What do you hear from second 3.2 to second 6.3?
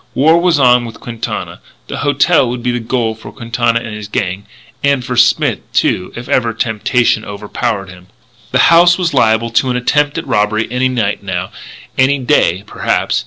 Quintana and his gang. And for Smith, too, if